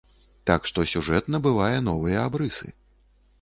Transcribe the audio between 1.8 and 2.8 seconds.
новыя абрысы.